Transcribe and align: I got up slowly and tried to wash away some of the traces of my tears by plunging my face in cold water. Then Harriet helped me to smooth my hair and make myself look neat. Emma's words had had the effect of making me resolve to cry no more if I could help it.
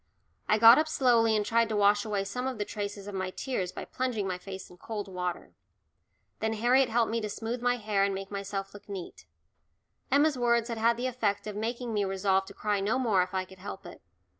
I 0.49 0.57
got 0.57 0.79
up 0.79 0.87
slowly 0.87 1.35
and 1.35 1.45
tried 1.45 1.69
to 1.69 1.75
wash 1.75 2.05
away 2.05 2.23
some 2.23 2.47
of 2.47 2.57
the 2.57 2.65
traces 2.65 3.05
of 3.05 3.13
my 3.13 3.29
tears 3.29 3.71
by 3.71 3.85
plunging 3.85 4.25
my 4.27 4.39
face 4.39 4.67
in 4.71 4.77
cold 4.77 5.07
water. 5.07 5.53
Then 6.39 6.53
Harriet 6.53 6.89
helped 6.89 7.11
me 7.11 7.21
to 7.21 7.29
smooth 7.29 7.61
my 7.61 7.77
hair 7.77 8.03
and 8.03 8.15
make 8.15 8.31
myself 8.31 8.73
look 8.73 8.89
neat. 8.89 9.27
Emma's 10.11 10.39
words 10.39 10.69
had 10.69 10.79
had 10.79 10.97
the 10.97 11.05
effect 11.05 11.45
of 11.45 11.55
making 11.55 11.93
me 11.93 12.03
resolve 12.03 12.45
to 12.45 12.53
cry 12.55 12.79
no 12.79 12.97
more 12.97 13.21
if 13.21 13.35
I 13.35 13.45
could 13.45 13.59
help 13.59 13.85
it. 13.85 14.01